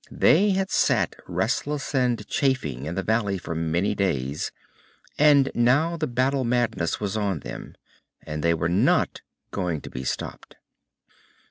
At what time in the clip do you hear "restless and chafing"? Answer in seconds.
1.27-2.87